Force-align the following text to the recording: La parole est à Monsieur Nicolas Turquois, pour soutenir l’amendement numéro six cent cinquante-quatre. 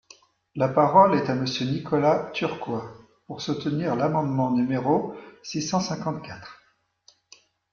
La 0.55 0.67
parole 0.67 1.13
est 1.13 1.29
à 1.29 1.35
Monsieur 1.35 1.67
Nicolas 1.67 2.31
Turquois, 2.33 2.91
pour 3.27 3.39
soutenir 3.39 3.95
l’amendement 3.95 4.49
numéro 4.49 5.13
six 5.43 5.61
cent 5.61 5.79
cinquante-quatre. 5.79 6.59